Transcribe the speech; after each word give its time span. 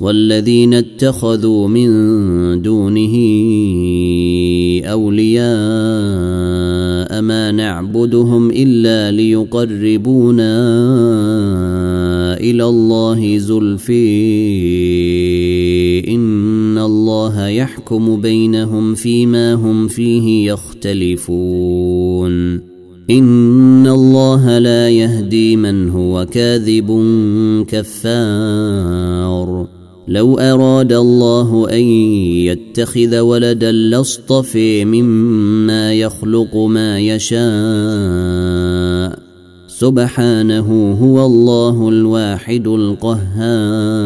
والذين 0.00 0.74
اتخذوا 0.74 1.68
من 1.68 1.88
دونه 2.62 3.14
أولياء 4.84 5.44
ما 7.22 7.52
نعبدهم 7.52 8.50
إلا 8.50 9.10
ليقربونا 9.10 10.54
إلى 12.40 12.64
الله 12.64 13.38
زلفي 13.38 14.04
إن 16.08 16.78
الله 16.78 17.48
يحكم 17.48 18.20
بينهم 18.20 18.94
فيما 18.94 19.54
هم 19.54 19.88
فيه 19.88 20.52
يختلفون. 20.52 22.34
إن 23.10 23.86
الله 23.86 24.58
لا 24.58 24.88
يهدي 24.88 25.56
من 25.56 25.90
هو 25.90 26.26
كاذب 26.32 27.02
كفار. 27.68 29.73
لو 30.08 30.38
أراد 30.38 30.92
الله 30.92 31.68
أن 31.70 31.82
يتخذ 32.44 33.18
ولدا 33.18 33.72
لاصطفي 33.72 34.84
مما 34.84 35.94
يخلق 35.94 36.56
ما 36.56 37.00
يشاء. 37.00 37.44
سبحانه 39.68 40.98
هو 41.02 41.26
الله 41.26 41.88
الواحد 41.88 42.66
القهار. 42.66 44.04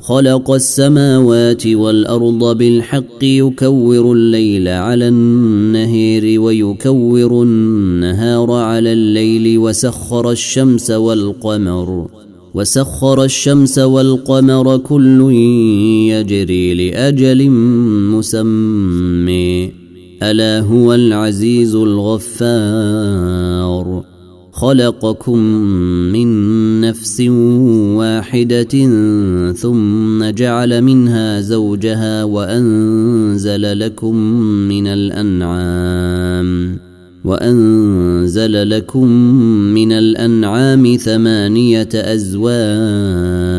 خلق 0.00 0.50
السماوات 0.50 1.66
والارض 1.66 2.56
بالحق 2.56 3.22
يكور 3.22 4.12
الليل 4.12 4.68
على 4.68 5.08
النهير 5.08 6.40
ويكور 6.40 7.42
النهار 7.42 8.52
على 8.52 8.92
الليل 8.92 9.58
وسخر 9.58 10.30
الشمس 10.30 10.90
والقمر. 10.90 12.25
وسخر 12.56 13.24
الشمس 13.24 13.78
والقمر 13.78 14.78
كل 14.78 15.32
يجري 16.10 16.74
لأجل 16.74 17.50
مسمى. 18.10 19.72
ألا 20.22 20.60
هو 20.60 20.94
العزيز 20.94 21.74
الغفار. 21.74 23.36
خلقكم 24.52 25.38
من 26.12 26.80
نفس 26.80 27.20
واحدة 28.00 28.74
ثم 29.52 30.30
جعل 30.30 30.82
منها 30.82 31.40
زوجها 31.40 32.24
وأنزل 32.24 33.78
لكم 33.78 34.16
من 34.68 34.86
الأنعام. 34.86 36.85
وأنزل 37.26 38.70
لكم 38.70 39.08
من 39.74 39.92
الأنعام 39.92 40.96
ثمانية 40.96 41.88
أزواج 41.94 43.56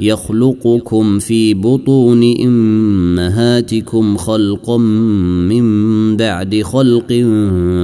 يخلقكم 0.00 1.18
في 1.18 1.54
بطون 1.54 2.36
أمهاتكم 2.40 4.16
خلقا 4.16 4.76
من 4.76 6.16
بعد 6.16 6.62
خلق 6.62 7.08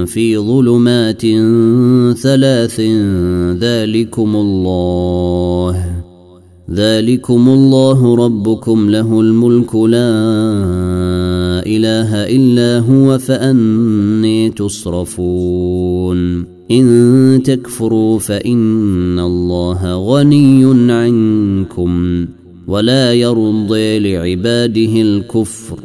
في 0.05 0.37
ظلمات 0.37 1.21
ثلاث 2.17 2.79
ذلكم 3.59 4.35
الله 4.35 6.02
ذلكم 6.71 7.49
الله 7.49 8.15
ربكم 8.15 8.89
له 8.89 9.19
الملك 9.19 9.75
لا 9.75 10.13
إله 11.65 12.15
إلا 12.15 12.79
هو 12.79 13.17
فأني 13.17 14.49
تصرفون. 14.49 16.45
إن 16.71 17.41
تكفروا 17.45 18.19
فإن 18.19 19.19
الله 19.19 19.95
غني 19.95 20.91
عنكم 20.91 22.25
ولا 22.67 23.13
يرضي 23.13 23.99
لعباده 23.99 25.01
الكفر 25.01 25.79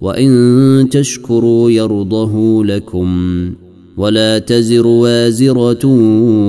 وإن 0.00 0.88
تشكروا 0.90 1.70
يرضه 1.70 2.64
لكم 2.64 3.08
ولا 3.96 4.38
تزر 4.38 4.86
وازرة 4.86 5.86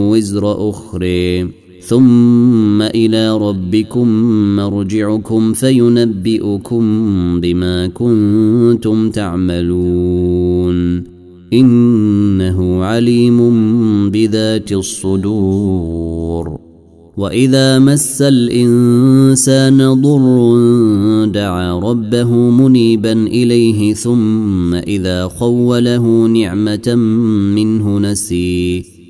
وزر 0.09 0.69
أخرى. 0.69 1.64
ثم 1.87 2.81
إلى 2.81 3.37
ربكم 3.37 4.07
مرجعكم 4.55 5.53
فينبئكم 5.53 6.81
بما 7.41 7.87
كنتم 7.87 9.09
تعملون. 9.09 11.03
إنه 11.53 12.83
عليم 12.83 13.39
بذات 14.09 14.71
الصدور. 14.71 16.57
وإذا 17.17 17.79
مس 17.79 18.21
الإنسان 18.21 20.01
ضر 20.01 21.25
دعا 21.25 21.79
ربه 21.79 22.31
منيبا 22.33 23.13
إليه 23.13 23.93
ثم 23.93 24.73
إذا 24.73 25.27
خوله 25.27 26.27
نعمة 26.27 26.95
منه 27.55 27.99
نسيه. 27.99 28.94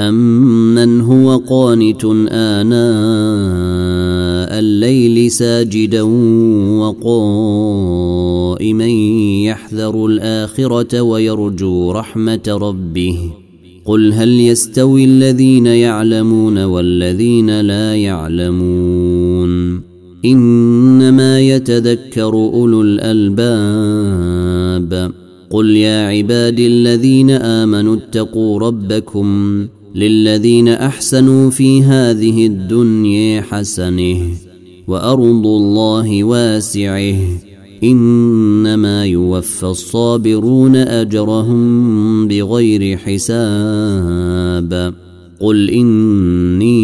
امن 0.00 1.00
هو 1.00 1.36
قانت 1.36 2.04
اناء 2.30 2.74
الليل 4.58 5.30
ساجدا 5.30 6.02
وقائما 6.80 8.86
يحذر 9.44 10.06
الاخره 10.06 11.00
ويرجو 11.00 11.92
رحمه 11.92 12.42
ربه 12.48 13.18
قل 13.84 14.12
هل 14.12 14.40
يستوي 14.40 15.04
الذين 15.04 15.66
يعلمون 15.66 16.64
والذين 16.64 17.60
لا 17.60 17.96
يعلمون 17.96 19.80
انما 20.24 21.40
يتذكر 21.40 22.34
اولو 22.34 22.82
الالباب 22.82 24.14
قل 25.50 25.76
يا 25.76 26.06
عبادي 26.06 26.66
الذين 26.66 27.30
امنوا 27.30 27.96
اتقوا 27.96 28.58
ربكم 28.58 29.66
للذين 29.94 30.68
أحسنوا 30.68 31.50
في 31.50 31.82
هذه 31.82 32.46
الدنيا 32.46 33.40
حسنة 33.40 34.16
وأرض 34.86 35.46
الله 35.46 36.24
واسعة. 36.24 37.14
إنما 37.84 39.06
يوفى 39.06 39.66
الصابرون 39.66 40.76
أجرهم 40.76 42.28
بغير 42.28 42.96
حساب. 42.96 44.94
قل 45.40 45.70
إني 45.70 46.74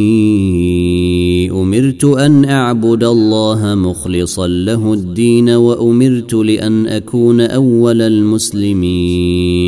أمرت 1.50 2.04
أن 2.04 2.44
أعبد 2.44 3.04
الله 3.04 3.74
مخلصا 3.74 4.46
له 4.46 4.92
الدين 4.92 5.50
وأمرت 5.50 6.34
لأن 6.34 6.86
أكون 6.86 7.40
أول 7.40 8.02
المسلمين. 8.02 9.66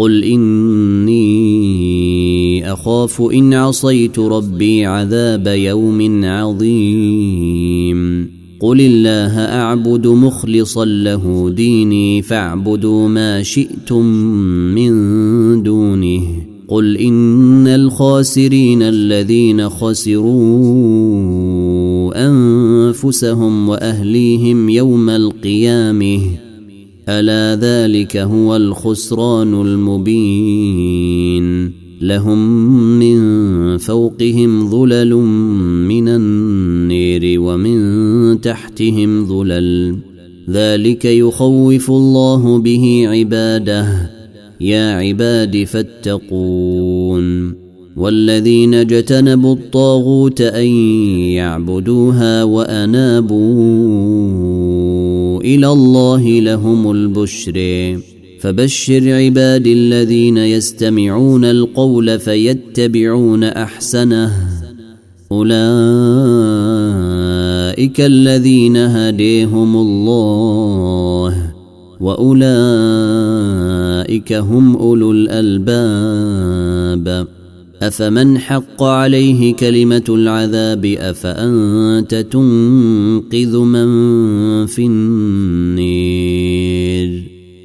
قل 0.00 0.24
اني 0.24 1.12
اخاف 2.72 3.22
ان 3.22 3.54
عصيت 3.54 4.18
ربي 4.18 4.86
عذاب 4.86 5.46
يوم 5.46 6.24
عظيم 6.24 8.00
قل 8.60 8.80
الله 8.80 9.38
اعبد 9.38 10.06
مخلصا 10.06 10.84
له 10.84 11.50
ديني 11.50 12.22
فاعبدوا 12.22 13.08
ما 13.08 13.42
شئتم 13.42 14.06
من 14.74 14.92
دونه 15.62 16.22
قل 16.68 16.96
ان 16.96 17.66
الخاسرين 17.66 18.82
الذين 18.82 19.68
خسروا 19.68 20.30
انفسهم 22.28 23.68
واهليهم 23.68 24.68
يوم 24.68 25.10
القيامه 25.10 26.49
ألا 27.10 27.60
ذلك 27.60 28.16
هو 28.16 28.56
الخسران 28.56 29.66
المبين 29.66 31.72
لهم 32.02 32.38
من 32.98 33.76
فوقهم 33.76 34.70
ظلل 34.70 35.14
من 35.88 36.08
النير 36.08 37.40
ومن 37.40 38.40
تحتهم 38.40 39.26
ظلل. 39.26 39.96
ذلك 40.50 41.04
يخوف 41.04 41.90
الله 41.90 42.58
به 42.58 43.04
عباده. 43.06 44.10
يا 44.60 44.92
عباد 44.92 45.64
فاتقون. 45.64 47.54
والذين 47.96 48.74
اجتنبوا 48.74 49.54
الطاغوت 49.54 50.40
أن 50.40 50.66
يعبدوها 51.36 52.44
وأنابوا 52.44 54.49
إلى 55.40 55.68
الله 55.68 56.40
لهم 56.40 56.90
البشر. 56.90 57.96
فبشر 58.40 59.12
عباد 59.12 59.66
الذين 59.66 60.36
يستمعون 60.36 61.44
القول 61.44 62.18
فيتبعون 62.18 63.44
أحسنه. 63.44 64.32
أولئك 65.32 65.60
الذين 68.00 68.76
هديهم 68.76 69.76
الله 69.76 71.52
وأولئك 72.00 72.40
هم 74.32 74.76
أولو 74.76 75.12
الألباب. 75.12 77.26
افمن 77.82 78.38
حق 78.38 78.82
عليه 78.82 79.54
كلمه 79.54 80.04
العذاب 80.08 80.84
افانت 80.84 82.14
تنقذ 82.14 83.58
من 83.58 83.86
في 84.66 84.86
النير 84.86 86.30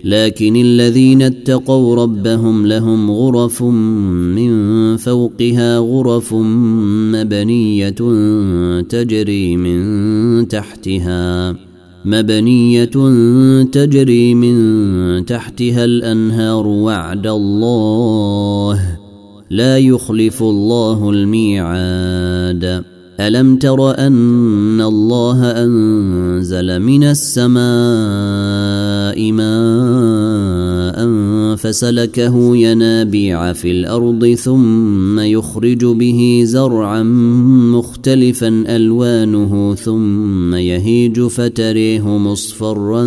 لكن 0.04 0.56
الذين 0.56 1.22
اتقوا 1.22 1.96
ربهم 1.96 2.68
لهم 2.68 3.12
غرف 3.12 3.64
من 3.64 4.98
فوقها 4.98 5.78
غرف 5.78 6.34
مبنيه 7.14 7.90
تجري 8.82 9.58
من 9.58 10.48
تحتها 10.48 11.56
مبنيه 12.06 12.86
تجري 13.64 14.34
من 14.36 15.26
تحتها 15.26 15.86
الانهار 15.86 16.68
وعد 16.68 17.28
الله 17.28 19.05
لا 19.56 19.78
يخلف 19.78 20.44
الله 20.44 21.10
الميعاد. 21.10 22.84
ألم 23.20 23.58
تر 23.58 23.98
أن 23.98 24.82
الله 24.82 25.52
أنزل 25.64 26.80
من 26.80 27.04
السماء 27.04 27.56
ماء 29.32 30.96
فسلكه 31.56 32.56
ينابيع 32.56 33.54
في 33.54 33.72
الأرض 33.72 34.26
ثم 34.26 35.20
يخرج 35.20 35.86
به 35.86 36.42
زرعا 36.46 37.04
مختلفا 37.74 38.64
ألوانه 38.76 39.76
ثم 39.76 40.56
يهيج 40.56 41.22
فتريه 41.22 42.18
مصفرا 42.18 43.06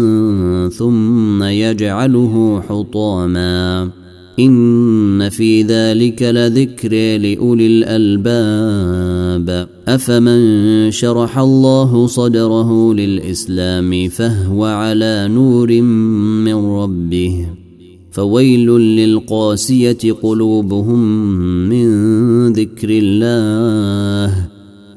ثم 0.69 1.43
يجعله 1.43 2.63
حطاما. 2.69 3.98
إن 4.39 5.29
في 5.29 5.63
ذلك 5.63 6.23
لذكر 6.23 7.19
لأولي 7.19 7.67
الألباب. 7.67 9.69
أفمن 9.89 10.91
شرح 10.91 11.39
الله 11.39 12.07
صدره 12.07 12.95
للإسلام 12.95 14.09
فهو 14.09 14.65
على 14.65 15.29
نور 15.31 15.81
من 16.45 16.55
ربه. 16.55 17.47
فويل 18.11 18.71
للقاسية 18.71 20.13
قلوبهم 20.23 21.29
من 21.69 21.89
ذكر 22.53 22.89
الله. 22.91 24.49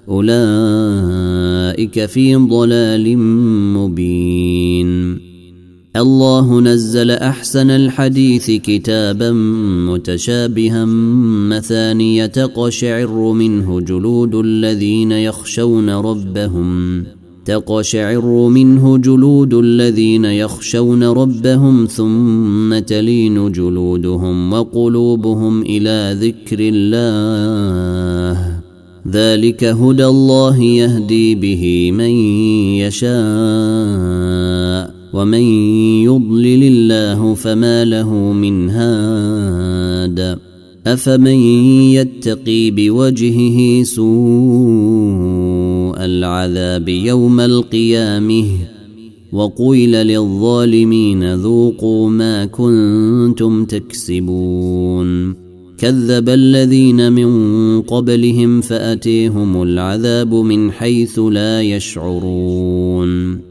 أولئك 0.10 2.06
في 2.06 2.36
ضلال 2.36 3.18
مبين. 3.78 5.31
الله 5.96 6.62
نزل 6.62 7.12
أحسن 7.12 7.70
الحديث 7.70 8.52
كتابا 8.52 9.32
متشابها 9.92 10.86
مثانية 11.50 12.26
تقشعر 12.26 13.32
منه 13.32 13.82
جلود 13.82 14.36
الذين 14.36 15.12
يخشون 15.12 15.90
ربهم. 15.90 17.04
تقشعر 17.46 18.48
منه 18.48 18.98
جلود 18.98 19.54
الذين 19.54 20.26
يخشون 20.26 21.04
ربهم 21.04 21.86
ثم 21.86 22.80
تلين 22.80 23.52
جلودهم 23.52 24.54
وقلوبهم 24.54 25.62
إلى 25.62 26.18
ذكر 26.22 26.58
الله. 26.60 28.62
ذلك 29.08 29.64
هدى 29.64 30.06
الله 30.06 30.64
يهدي 30.64 31.36
به 31.36 31.92
من 31.92 32.10
يشاء. 32.80 35.01
ومن 35.14 35.42
يضلل 36.04 36.64
الله 36.64 37.34
فما 37.34 37.86
له 37.86 38.14
من 38.14 38.70
هاد. 38.70 40.40
أفمن 40.88 41.40
يتقي 41.92 42.72
بوجهه 42.72 43.84
سوء 43.84 44.12
العذاب 46.06 46.90
يوم 46.90 47.40
القيامة 47.40 48.46
وقيل 49.34 49.92
للظالمين 49.92 51.36
ذوقوا 51.36 52.10
ما 52.10 52.46
كنتم 52.46 53.66
تكسبون. 53.66 55.36
كذب 55.78 56.30
الذين 56.30 57.14
من 57.14 57.82
قبلهم 57.82 58.62
فأتيهم 58.62 59.62
العذاب 59.62 60.34
من 60.34 60.72
حيث 60.72 61.20
لا 61.20 61.62
يشعرون. 61.62 63.51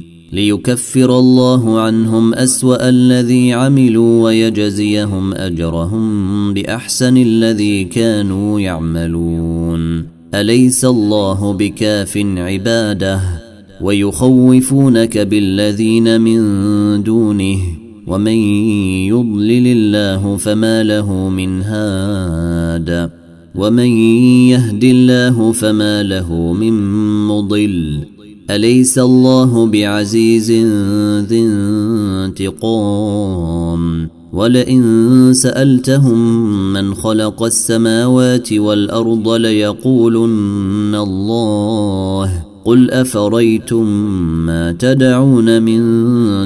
ليكفر 0.33 1.19
الله 1.19 1.79
عنهم 1.79 2.33
أسوأ 2.33 2.89
الذي 2.89 3.53
عملوا 3.53 4.23
ويجزيهم 4.23 5.33
أجرهم 5.33 6.53
بأحسن 6.53 7.17
الذي 7.17 7.83
كانوا 7.83 8.59
يعملون. 8.59 10.05
أليس 10.35 10.85
الله 10.85 11.53
بكاف 11.53 12.17
عباده؟ 12.17 13.21
ويخوفونك 13.81 15.17
بالذين 15.17 16.21
من 16.21 17.03
دونه. 17.03 17.57
ومن 18.07 18.37
يضلل 19.07 19.67
الله 19.67 20.37
فما 20.37 20.83
له 20.83 21.29
من 21.29 21.61
هاد. 21.61 23.09
ومن 23.55 23.89
يهد 24.47 24.83
الله 24.83 25.51
فما 25.51 26.03
له 26.03 26.53
من 26.53 26.73
مضل. 27.27 28.10
أليس 28.55 28.99
الله 28.99 29.65
بعزيز 29.65 30.51
ذي 31.27 31.41
انتقام؟ 32.25 34.09
ولئن 34.33 35.31
سألتهم 35.33 36.73
من 36.73 36.93
خلق 36.93 37.43
السماوات 37.43 38.53
والأرض 38.53 39.29
ليقولن 39.29 40.95
الله. 40.95 42.45
قل 42.65 42.91
أفريتم 42.91 43.85
ما 44.45 44.71
تدعون 44.71 45.61
من 45.61 45.81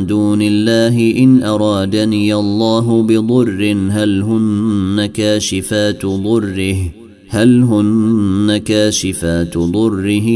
دون 0.05 0.41
الله 0.41 1.17
إن 1.17 1.43
أرادني 1.43 2.35
الله 2.35 3.01
بضر 3.03 3.77
هل 3.89 4.21
هن 4.21 5.05
كاشفات 5.05 6.05
ضره؟ 6.05 6.75
هل 7.29 7.61
هن 7.61 8.57
كاشفات 8.57 9.57
ضره؟ 9.57 10.29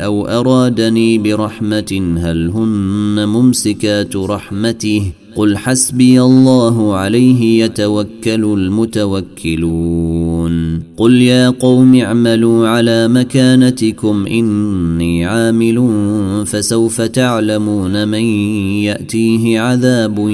أو 0.00 0.26
أرادني 0.26 1.18
برحمة 1.18 2.16
هل 2.18 2.50
هن 2.50 3.28
ممسكات 3.28 4.16
رحمته؟ 4.16 5.12
قل 5.36 5.56
حسبي 5.56 6.22
الله 6.22 6.94
عليه 6.94 7.64
يتوكل 7.64 8.44
المتوكلون. 8.44 9.68
قل 10.96 11.22
يا 11.22 11.50
قوم 11.50 11.94
اعملوا 11.94 12.68
على 12.68 13.08
مكانتكم 13.08 14.26
إني 14.26 15.24
عامل 15.26 15.92
فسوف 16.46 17.00
تعلمون 17.00 18.08
من 18.08 18.22
يأتيه 18.82 19.60
عذاب 19.60 20.28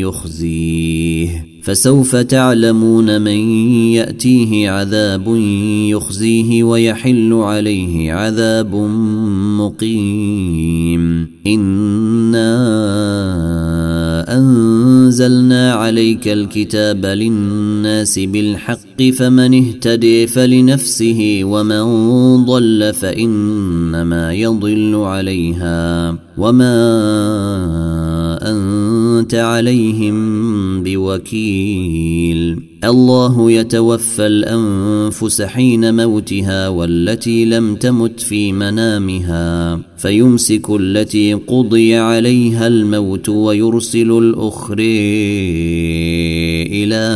يخزيه. 0.00 1.55
فسوف 1.66 2.16
تعلمون 2.16 3.20
من 3.20 3.38
يأتيه 3.92 4.70
عذاب 4.70 5.36
يخزيه 5.90 6.62
ويحل 6.62 7.32
عليه 7.32 8.12
عذاب 8.12 8.74
مقيم. 9.60 11.28
إنا 11.46 12.56
أنزلنا 14.38 15.72
عليك 15.72 16.28
الكتاب 16.28 17.06
للناس 17.06 18.18
بالحق 18.18 19.02
فمن 19.18 19.54
اهتدي 19.54 20.26
فلنفسه 20.26 21.40
ومن 21.42 21.84
ضل 22.44 22.92
فإنما 22.94 24.32
يضل 24.32 24.94
عليها. 24.94 26.18
وما 26.38 26.76
أنت 29.18 29.34
عليهم 29.34 30.82
بوكيل. 30.82 32.66
الله 32.84 33.50
يتوفى 33.50 34.26
الأنفس 34.26 35.42
حين 35.42 36.04
موتها 36.04 36.68
والتي 36.68 37.44
لم 37.44 37.76
تمت 37.76 38.20
في 38.20 38.52
منامها 38.52 39.80
فيمسك 39.96 40.70
التي 40.70 41.34
قضي 41.34 41.96
عليها 41.96 42.66
الموت 42.66 43.28
ويرسل 43.28 44.18
الآخر 44.18 44.76
إلى 46.70 47.06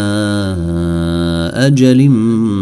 أجل 1.51 2.09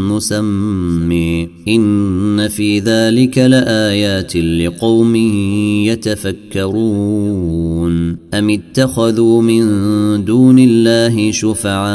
مسمي. 0.09 1.49
إن 1.69 2.49
في 2.49 2.79
ذلك 2.79 3.39
لآيات 3.39 4.37
لقوم 4.37 5.17
يتفكرون. 5.87 8.17
أم 8.35 8.51
اتخذوا 8.51 9.43
من 9.43 9.65
دون 10.25 10.59
الله 10.59 11.31
شفعاء؟ 11.31 11.89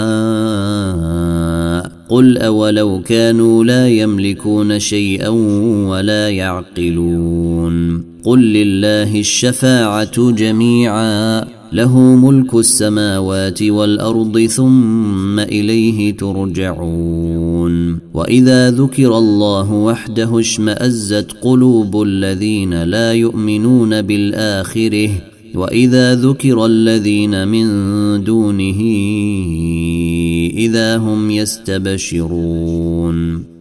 قل 2.10 2.38
أولو 2.38 3.02
كانوا 3.02 3.64
لا 3.64 3.90
يملكون 3.90 4.80
شيئا 4.80 5.30
ولا 5.90 6.30
يعقلون. 6.30 8.04
قل 8.24 8.40
لله 8.40 9.20
الشفاعة 9.20 10.32
جميعا. 10.32 11.46
له 11.74 11.98
ملك 11.98 12.54
السماوات 12.56 13.64
والأرض 13.64 14.40
ثم 14.40 15.40
إليه 15.40 16.18
ترجعون. 16.18 18.00
وإذا 18.14 18.72
ذكر 18.72 19.18
الله 19.18 19.74
وحده 19.74 20.40
اشمأزت 20.40 21.32
قلوب 21.42 22.02
الذين 22.02 22.84
لا 22.84 23.14
يؤمنون 23.14 24.02
بالآخره. 24.02 25.10
وإذا 25.56 26.16
ذكر 26.16 26.66
الذين 26.66 27.48
من 27.48 27.68
دونه 28.24 28.80
إذا 30.58 30.98
هم 30.98 31.32
يستبشرون. 31.32 32.74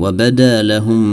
وبدا 0.00 0.62
لهم 0.62 1.04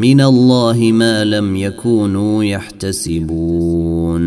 من 0.00 0.20
الله 0.20 0.92
ما 0.92 1.24
لم 1.24 1.56
يكونوا 1.56 2.44
يحتسبون. 2.44 4.26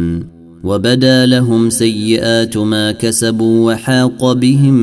وبدا 0.63 1.25
لهم 1.25 1.69
سيئات 1.69 2.57
ما 2.57 2.91
كسبوا 2.91 3.73
وحاق 3.73 4.33
بهم 4.33 4.75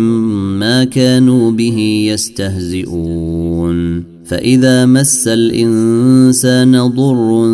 ما 0.59 0.85
كانوا 0.85 1.51
به 1.51 2.09
يستهزئون. 2.13 4.17
فإذا 4.27 4.87
مس 4.87 5.29
الإنسان 5.29 6.89
ضر 6.89 7.47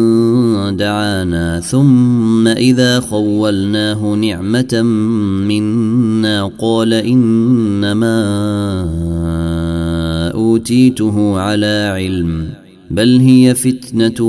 دعانا 0.70 1.60
ثم 1.60 2.48
إذا 2.48 3.00
خولناه 3.00 4.14
نعمة 4.14 4.82
منا 5.48 6.50
قال 6.58 6.94
إنما 6.94 8.22
أوتيته 10.52 11.38
على 11.38 11.92
علم 11.94 12.48
بل 12.90 13.18
هي 13.18 13.54
فتنة 13.54 14.26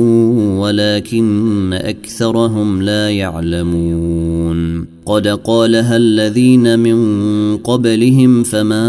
ولكن 0.59 1.73
أكثرهم 1.73 2.81
لا 2.81 3.09
يعلمون. 3.09 4.85
قد 5.05 5.27
قالها 5.27 5.97
الذين 5.97 6.79
من 6.79 6.97
قبلهم 7.57 8.43
فما 8.43 8.85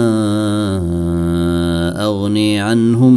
أغني 2.05 2.61
عنهم 2.61 3.15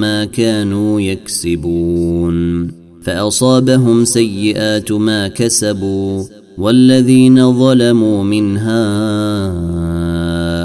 ما 0.00 0.24
كانوا 0.24 1.00
يكسبون. 1.00 2.68
فأصابهم 3.02 4.04
سيئات 4.04 4.92
ما 4.92 5.28
كسبوا 5.28 6.24
والذين 6.58 7.52
ظلموا 7.58 8.24
من 8.24 8.56
هؤلاء 8.56 10.23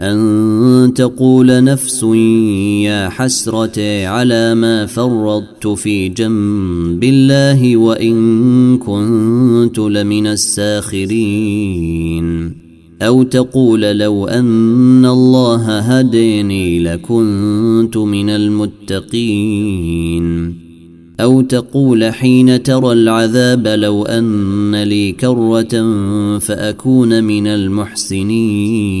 أن 0.00 0.92
تقول 0.96 1.64
نفس 1.64 2.02
يا 2.82 3.08
حسرة 3.08 4.06
على 4.06 4.54
ما 4.54 4.86
فرطت 4.86 5.66
في 5.66 6.08
جنب 6.08 7.04
الله 7.04 7.76
وإن 7.76 8.78
كنت 8.78 9.78
لمن 9.78 10.26
الساخرين. 10.26 11.50
أو 13.02 13.22
تقول 13.22 13.80
لو 13.80 14.26
أن 14.26 15.06
الله 15.06 15.78
هديني 15.78 16.78
لكنت 16.78 17.96
من 17.96 18.30
المتقين. 18.30 19.80
أو 21.20 21.40
تقول 21.40 22.04
حين 22.04 22.62
ترى 22.62 22.92
العذاب 22.92 23.66
لو 23.66 24.04
أن 24.04 24.82
لي 24.82 25.12
كرة 25.12 25.98
فأكون 26.38 27.24
من 27.24 27.46
المحسنين. 27.46 29.00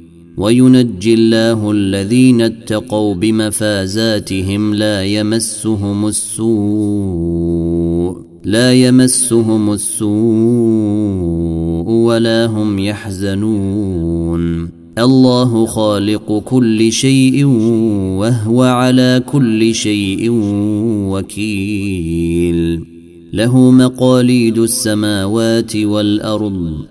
وينجي 0.41 1.13
الله 1.13 1.71
الذين 1.71 2.41
اتقوا 2.41 3.15
بمفازاتهم 3.15 4.73
لا 4.73 5.03
يمسهم 5.05 6.07
السوء 6.07 7.71
لا 8.43 8.73
يمسهم 8.73 9.73
السوء 9.73 10.11
ولا 11.91 12.45
هم 12.45 12.79
يحزنون 12.79 14.69
الله 14.97 15.65
خالق 15.65 16.39
كل 16.45 16.91
شيء 16.91 17.45
وهو 18.17 18.63
على 18.63 19.23
كل 19.31 19.75
شيء 19.75 20.29
وكيل 21.11 22.85
له 23.33 23.71
مقاليد 23.71 24.57
السماوات 24.57 25.75
والارض 25.75 26.90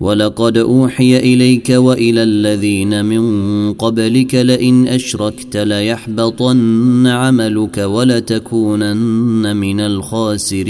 ولقد 0.00 0.56
اوحي 0.56 1.16
اليك 1.16 1.70
والى 1.70 2.22
الذين 2.22 3.04
من 3.04 3.72
قبلك 3.72 4.34
لئن 4.34 4.88
اشركت 4.88 5.56
ليحبطن 5.56 7.06
عملك 7.06 7.78
ولتكونن 7.78 9.56
من 9.56 9.80
الخاسرين. 9.80 10.66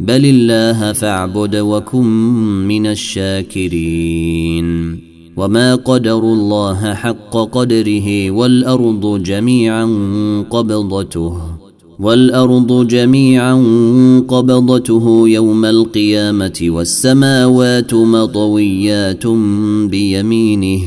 بل 0.00 0.24
الله 0.24 0.92
فاعبد 0.92 1.56
وكن 1.56 2.06
من 2.68 2.86
الشاكرين. 2.86 4.64
وما 5.36 5.74
قدروا 5.74 6.34
الله 6.34 6.94
حق 6.94 7.36
قدره 7.36 8.30
والارض 8.30 9.22
جميعا 9.22 9.84
قبضته. 10.50 11.53
والأرض 12.00 12.86
جميعا 12.86 13.54
قبضته 14.28 15.28
يوم 15.28 15.64
القيامة 15.64 16.60
والسماوات 16.62 17.94
مطويات 17.94 19.26
بيمينه 19.90 20.80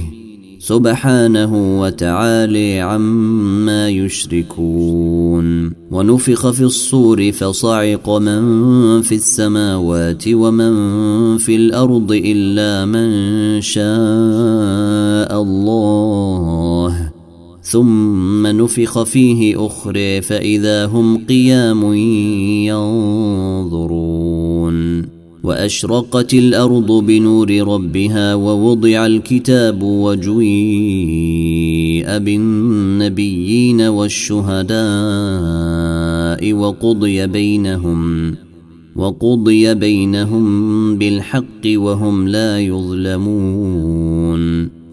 سبحانه 0.60 1.80
وتعالي 1.82 2.80
عما 2.80 3.90
يشركون. 3.90 5.72
ونفخ 5.92 6.52
في 6.52 6.64
الصور 6.64 7.32
فصعق 7.32 8.10
من 8.10 9.02
في 9.02 9.16
السماوات 9.16 10.24
ومن 10.28 11.38
في 11.38 11.56
الأرض 11.56 12.12
إلا 12.12 12.86
من 12.86 13.62
شاء 13.62 15.42
الله. 15.42 17.07
ثم 17.70 18.48
نفخ 18.48 19.04
فيه 19.04 19.66
أخرى 19.66 20.22
فإذا 20.22 20.86
هم 20.86 21.26
قيام 21.26 21.94
ينظرون. 22.64 23.98
وأشرقت 25.44 26.34
الأرض 26.34 26.92
بنور 26.92 27.52
ربها 27.68 28.36
ووضع 28.36 29.06
الكتاب 29.06 29.84
وجيء 29.84 30.38
بالنبيين 32.18 33.82
والشهداء 33.82 34.78
وقضي 36.54 37.28
بينهم 37.28 38.36
وقضي 38.96 39.74
بينهم 39.74 40.98
بالحق 40.98 41.66
وهم 41.66 42.28
لا 42.28 42.60
يظلمون. 42.60 44.38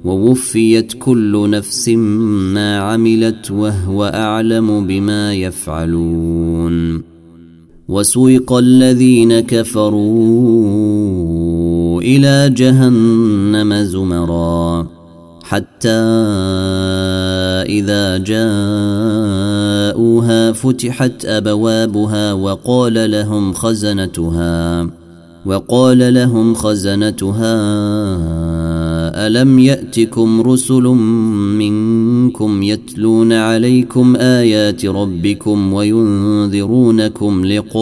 ووفيت 0.05 0.93
كل 0.93 1.51
نفس 1.51 1.89
ما 1.89 2.79
عملت 2.79 3.51
وهو 3.51 4.05
أعلم 4.05 4.87
بما 4.87 5.35
يفعلون 5.35 7.03
وسوق 7.89 8.53
الذين 8.53 9.41
كفروا 9.41 9.95
إلى 12.03 12.51
جهنم 12.51 13.75
زمرا 13.75 14.87
حتى 15.45 15.89
إذا 17.69 18.19
جاءوها 18.19 18.53
فتحت 20.53 21.25
أبوابها 21.25 22.33
وقال 22.33 23.11
لهم 23.11 23.53
خزنتها 23.53 24.87
وقال 25.47 26.15
لهم 26.15 26.55
خزنتها 26.55 27.55
ألم 29.27 29.59
يأتكم 29.59 30.41
رسل 30.41 30.83
منكم 31.59 32.63
يتلون 32.63 33.33
عليكم 33.33 34.17
آيات 34.17 34.87
ربكم 34.87 35.73
وينذرونكم 35.73 37.47
لقاء 37.47 37.75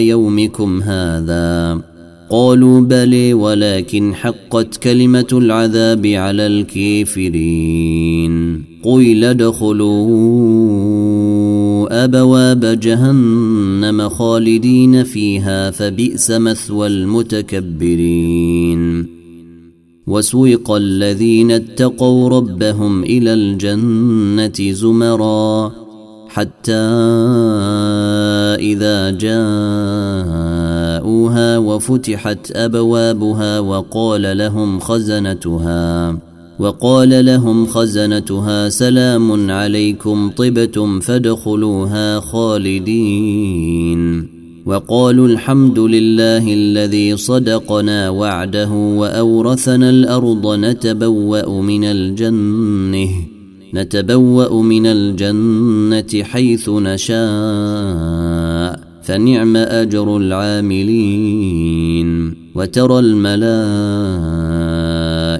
يومكم 0.00 0.82
هذا؟ 0.82 1.80
قالوا 2.30 2.80
بلي 2.80 3.34
ولكن 3.34 4.14
حقت 4.14 4.76
كلمة 4.76 5.26
العذاب 5.32 6.06
على 6.06 6.46
الكافرين. 6.46 8.32
قيل 8.84 9.24
ادخلوا 9.24 11.11
أبواب 11.90 12.64
جهنم 12.64 14.08
خالدين 14.08 15.04
فيها 15.04 15.70
فبئس 15.70 16.30
مثوى 16.30 16.86
المتكبرين. 16.86 18.42
وسوق 20.06 20.70
الذين 20.70 21.50
اتقوا 21.50 22.28
ربهم 22.28 23.02
إلى 23.02 23.34
الجنة 23.34 24.72
زمرا 24.72 25.72
حتى 26.28 26.72
إذا 28.60 29.10
جاءوها 29.10 29.48
وفتحت 31.58 32.52
أبوابها 32.52 33.60
وقال 33.60 34.38
لهم 34.38 34.80
خزنتها. 34.80 36.18
وقال 36.62 37.26
لهم 37.26 37.66
خزنتها 37.66 38.68
سلام 38.68 39.50
عليكم 39.50 40.30
طبتم 40.30 41.00
فادخلوها 41.00 42.20
خالدين. 42.20 44.02
وقالوا 44.66 45.28
الحمد 45.28 45.78
لله 45.78 46.54
الذي 46.54 47.16
صدقنا 47.16 48.10
وعده 48.10 48.70
وأورثنا 48.72 49.90
الأرض 49.90 50.54
نتبوأ 50.54 51.62
من 51.62 51.84
الجنة 51.84 53.08
نتبوأ 53.74 54.62
من 54.62 54.86
الجنة 54.86 56.22
حيث 56.22 56.68
نشاء 56.68 57.20
فنعم 59.02 59.56
أجر 59.56 60.16
العاملين. 60.16 61.62
وترى 62.54 62.98
الملائكة 62.98 64.51